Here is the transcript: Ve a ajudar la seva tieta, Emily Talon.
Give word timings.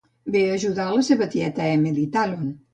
Ve 0.35 0.39
a 0.45 0.53
ajudar 0.59 0.87
la 0.95 1.05
seva 1.11 1.29
tieta, 1.37 1.71
Emily 1.77 2.09
Talon. 2.19 2.53